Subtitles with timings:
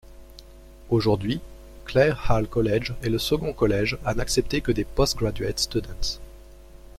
[0.89, 1.41] Aujourd’hui,
[1.85, 6.19] Clare Hall College est le second collège à n’accepter que des postgraduate students.